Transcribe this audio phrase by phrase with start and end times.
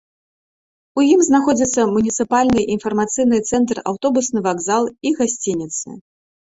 [1.01, 5.87] У ім знаходзяцца муніцыпальны інфармацыйны цэнтр, аўтобусны вакзал і гасцініцы.